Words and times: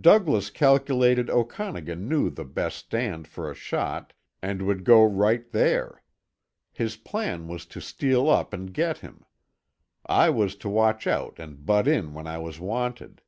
Douglas 0.00 0.50
calculated 0.50 1.28
Okanagan 1.28 2.06
knew 2.08 2.30
the 2.30 2.44
best 2.44 2.76
stand 2.76 3.26
for 3.26 3.50
a 3.50 3.56
shot 3.56 4.12
and 4.40 4.62
would 4.62 4.84
go 4.84 5.02
right 5.04 5.50
there. 5.50 6.00
His 6.70 6.94
plan 6.96 7.48
was 7.48 7.66
to 7.74 7.80
steal 7.80 8.30
up 8.30 8.52
and 8.52 8.72
get 8.72 8.98
him. 8.98 9.24
I 10.06 10.30
was 10.30 10.54
to 10.62 10.68
watch 10.68 11.08
out 11.08 11.40
and 11.40 11.66
butt 11.66 11.88
in 11.88 12.14
when 12.14 12.28
I 12.28 12.38
was 12.38 12.60
wanted." 12.60 13.20